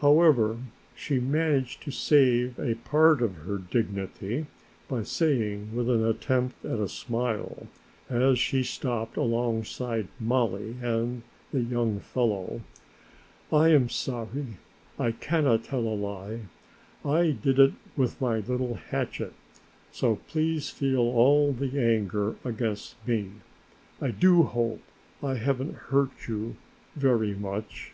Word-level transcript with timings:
However, 0.00 0.58
she 0.96 1.20
managed 1.20 1.80
to 1.84 1.92
save 1.92 2.58
a 2.58 2.74
part 2.74 3.22
of 3.22 3.36
her 3.36 3.58
dignity 3.58 4.46
by 4.88 5.04
saying 5.04 5.76
with 5.76 5.88
an 5.88 6.04
attempt 6.04 6.64
at 6.64 6.80
a 6.80 6.88
smile, 6.88 7.68
as 8.10 8.36
she 8.40 8.64
stopped 8.64 9.16
alongside 9.16 10.08
Mollie 10.18 10.74
and 10.82 11.22
the 11.52 11.60
young 11.60 12.00
fellow, 12.00 12.62
"I 13.52 13.68
am 13.68 13.88
sorry, 13.88 14.56
I 14.98 15.12
cannot 15.12 15.62
tell 15.62 15.86
a 15.86 15.94
lie, 15.94 16.40
I 17.04 17.30
did 17.40 17.60
it 17.60 17.74
with 17.96 18.20
my 18.20 18.38
little 18.38 18.74
hatchet, 18.90 19.34
so 19.92 20.16
please 20.26 20.68
feel 20.68 20.98
all 21.02 21.52
the 21.52 21.80
anger 21.80 22.34
against 22.44 22.96
me. 23.06 23.30
I 24.00 24.10
do 24.10 24.42
hope 24.42 24.82
I 25.22 25.34
haven't 25.34 25.76
hurt 25.76 26.10
you 26.26 26.56
very 26.96 27.36
much." 27.36 27.92